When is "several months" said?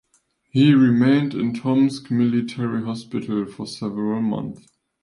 3.67-4.65